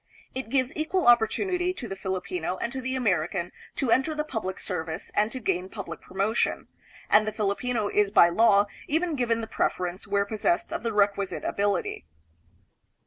It 0.33 0.49
gives 0.49 0.75
equal 0.75 1.05
opportunity 1.05 1.75
to 1.75 1.87
the 1.87 1.95
Filipino 1.95 2.57
and 2.57 2.71
to 2.73 2.81
the 2.81 2.95
American 2.95 3.51
to 3.75 3.91
enter 3.91 4.15
the 4.15 4.23
public 4.23 4.57
service 4.57 5.11
and 5.13 5.31
to 5.31 5.39
gain 5.39 5.69
public 5.69 6.01
promotion; 6.01 6.67
and 7.07 7.27
the 7.27 7.31
Filipino 7.31 7.87
is 7.87 8.09
by 8.09 8.27
law 8.29 8.65
even 8.87 9.13
given 9.13 9.41
the 9.41 9.45
preference 9.47 10.07
where 10.07 10.25
possessed 10.25 10.73
of 10.73 10.81
the 10.81 10.91
requisite 10.91 11.43
ability. 11.43 12.07